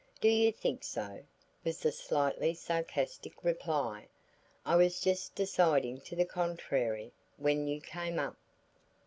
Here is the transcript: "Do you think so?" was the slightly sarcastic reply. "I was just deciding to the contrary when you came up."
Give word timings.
"Do 0.19 0.29
you 0.29 0.51
think 0.51 0.83
so?" 0.83 1.21
was 1.63 1.81
the 1.81 1.91
slightly 1.91 2.55
sarcastic 2.55 3.43
reply. 3.43 4.07
"I 4.65 4.75
was 4.75 4.99
just 4.99 5.35
deciding 5.35 6.01
to 6.01 6.15
the 6.15 6.25
contrary 6.25 7.11
when 7.37 7.67
you 7.67 7.81
came 7.81 8.17
up." 8.17 8.37